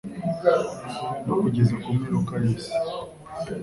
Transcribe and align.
No 1.25 1.33
kugeza 1.41 1.73
ku 1.81 1.87
mperuka 1.97 2.33
y’isi 2.43 2.73